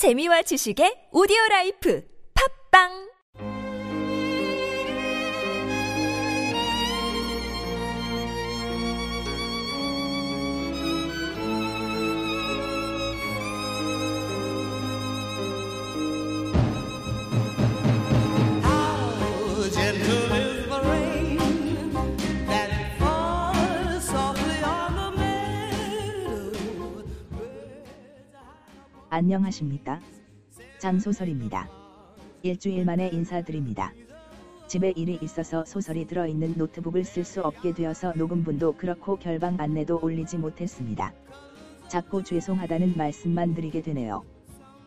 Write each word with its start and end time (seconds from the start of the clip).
재미와 0.00 0.40
지식의 0.48 1.12
오디오 1.12 1.36
라이프. 1.50 2.00
팝빵 2.32 3.09
안녕하십니까? 29.12 30.00
장소설입니다. 30.78 31.68
일주일 32.42 32.84
만에 32.84 33.08
인사드립니다. 33.08 33.92
집에 34.68 34.92
일이 34.94 35.18
있어서 35.20 35.64
소설이 35.64 36.06
들어있는 36.06 36.54
노트북을 36.56 37.02
쓸 37.02 37.24
수 37.24 37.40
없게 37.40 37.74
되어서 37.74 38.12
녹음분도 38.12 38.76
그렇고 38.76 39.16
결방 39.16 39.56
안내도 39.58 39.98
올리지 40.00 40.38
못했습니다. 40.38 41.12
자꾸 41.88 42.22
죄송하다는 42.22 42.96
말씀만 42.96 43.54
드리게 43.54 43.82
되네요. 43.82 44.22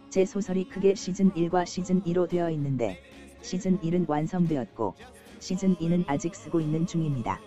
제 0.09 0.23
소설이 0.23 0.69
크게 0.69 0.95
시즌 0.95 1.29
1과 1.31 1.65
시즌 1.65 2.01
2로 2.03 2.29
되어 2.29 2.49
있는데 2.51 2.99
시즌 3.41 3.77
1은 3.81 4.07
완성되었고 4.07 4.95
시즌 5.39 5.75
2는 5.75 6.05
아직 6.07 6.33
쓰고 6.33 6.61
있는 6.61 6.87
중입니다. 6.87 7.41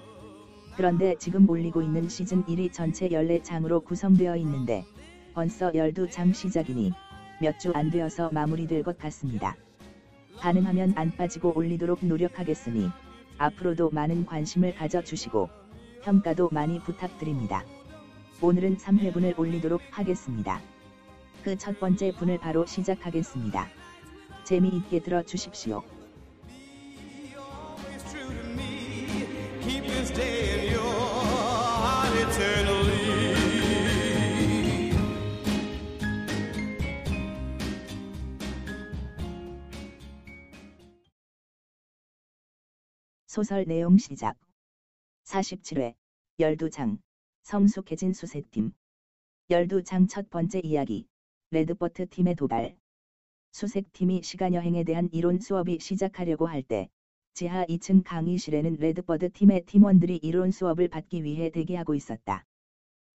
그런데 0.76 1.14
지금 1.18 1.48
올리고 1.48 1.80
있는 1.80 2.10
시즌 2.10 2.44
1이 2.44 2.70
전체 2.70 3.08
14장으로 3.08 3.82
구성되어 3.82 4.36
있는데 4.36 4.84
벌써 5.36 5.70
12장 5.70 6.32
시작이니 6.32 6.92
몇 7.42 7.58
주 7.58 7.70
안 7.76 7.90
되어서 7.90 8.30
마무리될 8.32 8.82
것 8.82 8.96
같습니다. 8.96 9.54
가능하면 10.38 10.94
안 10.96 11.14
빠지고 11.14 11.52
올리도록 11.54 11.98
노력하겠으니 12.04 12.88
앞으로도 13.36 13.90
많은 13.90 14.24
관심을 14.24 14.74
가져주시고 14.74 15.50
평가도 16.02 16.48
많이 16.52 16.80
부탁드립니다. 16.80 17.64
오늘은 18.40 18.78
3회분을 18.78 19.38
올리도록 19.38 19.82
하겠습니다. 19.90 20.60
그 21.44 21.54
첫 21.58 21.78
번째 21.78 22.12
분을 22.12 22.38
바로 22.38 22.64
시작하겠습니다. 22.64 23.68
재미있게 24.44 25.00
들어주십시오. 25.00 25.82
소설 43.26 43.64
내용 43.64 43.98
시작. 43.98 44.36
47회, 45.24 45.94
12장, 46.38 46.98
성숙해진 47.42 48.12
수색팀. 48.12 48.70
12장 49.50 50.08
첫 50.08 50.30
번째 50.30 50.60
이야기, 50.62 51.06
레드버드 51.50 52.08
팀의 52.08 52.36
도발. 52.36 52.76
수색팀이 53.50 54.22
시간여행에 54.22 54.84
대한 54.84 55.08
이론 55.10 55.40
수업이 55.40 55.78
시작하려고 55.80 56.46
할 56.46 56.62
때, 56.62 56.88
지하 57.34 57.66
2층 57.66 58.02
강의실에는 58.04 58.76
레드버드 58.76 59.32
팀의 59.32 59.64
팀원들이 59.66 60.20
이론 60.22 60.52
수업을 60.52 60.86
받기 60.86 61.24
위해 61.24 61.50
대기하고 61.50 61.96
있었다. 61.96 62.44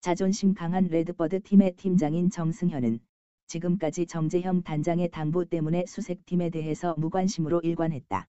자존심 0.02 0.56
강한 0.56 0.88
레드버드 0.88 1.44
팀의 1.44 1.76
팀장인 1.76 2.32
정승현은 2.32 3.00
지금까지 3.46 4.08
정재형 4.08 4.64
단장의 4.64 5.10
당부 5.10 5.46
때문에 5.46 5.86
수색팀에 5.86 6.50
대해서 6.50 6.96
무관심으로 6.98 7.62
일관했다. 7.62 8.28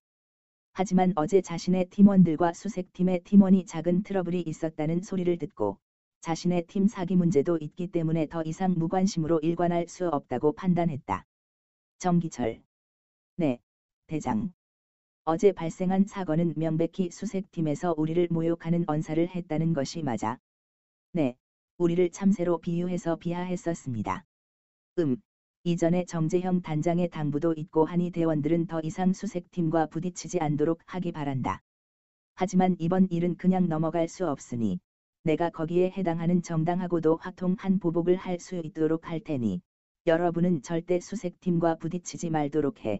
하지만 0.73 1.11
어제 1.15 1.41
자신의 1.41 1.89
팀원들과 1.89 2.53
수색팀의 2.53 3.21
팀원이 3.23 3.65
작은 3.65 4.03
트러블이 4.03 4.41
있었다는 4.45 5.01
소리를 5.01 5.37
듣고 5.37 5.77
자신의 6.21 6.65
팀 6.67 6.87
사기 6.87 7.15
문제도 7.15 7.57
있기 7.59 7.87
때문에 7.87 8.27
더 8.27 8.41
이상 8.43 8.75
무관심으로 8.77 9.39
일관할 9.39 9.87
수 9.87 10.07
없다고 10.07 10.53
판단했다. 10.53 11.25
정기철. 11.99 12.61
네, 13.37 13.59
대장. 14.07 14.51
어제 15.23 15.51
발생한 15.51 16.05
사건은 16.07 16.53
명백히 16.55 17.09
수색팀에서 17.11 17.93
우리를 17.97 18.27
모욕하는 18.31 18.85
언사를 18.87 19.27
했다는 19.27 19.73
것이 19.73 20.01
맞아. 20.01 20.37
네, 21.11 21.35
우리를 21.77 22.09
참새로 22.11 22.59
비유해서 22.59 23.17
비하했었습니다. 23.17 24.23
음, 24.99 25.17
이전에 25.63 26.05
정재형 26.05 26.63
단장의 26.63 27.09
당부도 27.09 27.53
있고 27.55 27.85
하니 27.85 28.09
대원들은 28.09 28.65
더 28.65 28.81
이상 28.83 29.13
수색팀과 29.13 29.87
부딪히지 29.87 30.39
않도록 30.39 30.79
하기 30.87 31.11
바란다. 31.11 31.61
하지만 32.33 32.75
이번 32.79 33.07
일은 33.11 33.35
그냥 33.35 33.69
넘어갈 33.69 34.07
수 34.07 34.27
없으니 34.27 34.79
내가 35.23 35.51
거기에 35.51 35.91
해당하는 35.91 36.41
정당하고도 36.41 37.17
화통한 37.17 37.77
보복을 37.77 38.15
할 38.15 38.39
수 38.39 38.55
있도록 38.55 39.07
할 39.07 39.19
테니 39.19 39.61
여러분은 40.07 40.63
절대 40.63 40.99
수색팀과 40.99 41.75
부딪히지 41.75 42.31
말도록 42.31 42.83
해. 42.83 42.99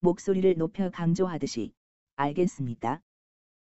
목소리를 0.00 0.56
높여 0.56 0.90
강조하듯이 0.90 1.72
알겠습니까? 2.16 3.00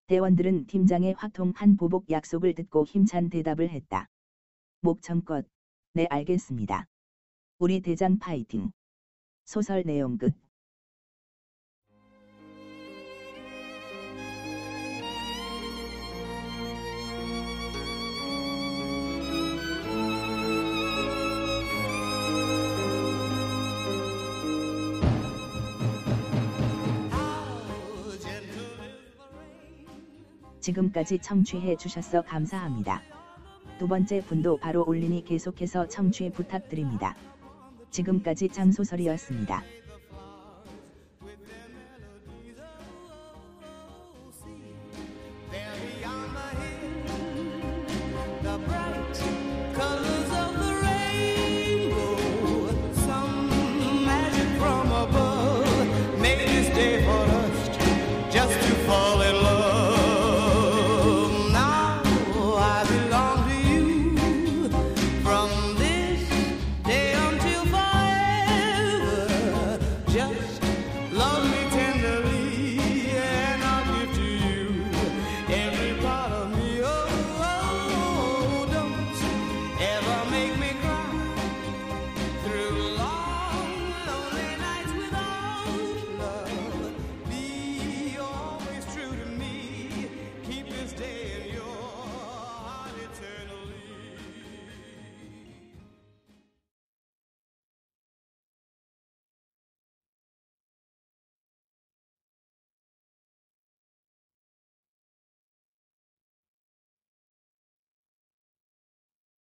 대원들은 0.07 0.65
팀장의 0.67 1.13
화통한 1.17 1.77
보복 1.77 2.09
약속을 2.09 2.53
듣고 2.53 2.85
힘찬 2.85 3.29
대답을 3.29 3.69
했다. 3.69 4.09
목청껏 4.81 5.45
네 5.93 6.05
알겠습니다. 6.09 6.85
우리 7.61 7.81
대장 7.81 8.17
파이팅. 8.17 8.71
소설 9.43 9.83
내용 9.83 10.17
끝. 10.17 10.33
지금까지 30.61 31.19
청취해 31.19 31.75
주셔서 31.75 32.21
감사합니다. 32.21 33.01
두 33.77 33.89
번째 33.89 34.21
분도 34.21 34.55
바로 34.55 34.85
올리니 34.87 35.25
계속해서 35.25 35.89
청취 35.89 36.29
부탁드립니다. 36.31 37.17
지금까지 37.91 38.49
장소설이었습니다. 38.49 39.63